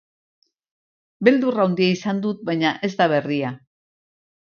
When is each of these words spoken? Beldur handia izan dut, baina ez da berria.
Beldur 1.29 1.63
handia 1.65 1.93
izan 1.99 2.25
dut, 2.27 2.43
baina 2.51 2.75
ez 2.89 2.93
da 3.03 3.11
berria. 3.17 3.57